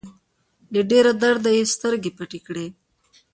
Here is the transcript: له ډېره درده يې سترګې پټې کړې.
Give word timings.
له 0.73 0.81
ډېره 0.91 1.11
درده 1.21 1.51
يې 1.57 1.63
سترګې 1.73 2.11
پټې 2.17 2.39
کړې. 2.47 2.65